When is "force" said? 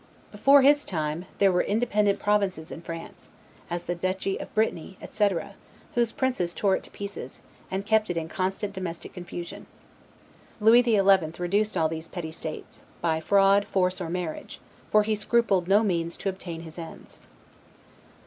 13.67-14.01